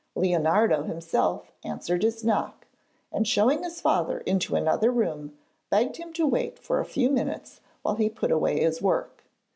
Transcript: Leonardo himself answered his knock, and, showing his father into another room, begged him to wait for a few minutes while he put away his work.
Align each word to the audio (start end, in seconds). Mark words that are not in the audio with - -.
Leonardo 0.15 0.81
himself 0.81 1.51
answered 1.63 2.01
his 2.01 2.23
knock, 2.23 2.65
and, 3.11 3.27
showing 3.27 3.61
his 3.61 3.79
father 3.79 4.21
into 4.21 4.55
another 4.55 4.89
room, 4.89 5.37
begged 5.69 5.97
him 5.97 6.11
to 6.11 6.25
wait 6.25 6.57
for 6.57 6.79
a 6.79 6.85
few 6.85 7.07
minutes 7.11 7.61
while 7.83 7.93
he 7.93 8.09
put 8.09 8.31
away 8.31 8.59
his 8.59 8.81
work. 8.81 9.23